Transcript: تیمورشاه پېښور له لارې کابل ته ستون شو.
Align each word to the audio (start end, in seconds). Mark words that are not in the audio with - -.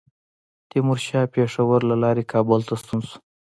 تیمورشاه 0.69 1.31
پېښور 1.35 1.79
له 1.89 1.95
لارې 2.03 2.23
کابل 2.33 2.59
ته 2.67 2.73
ستون 2.81 2.99
شو. 3.07 3.17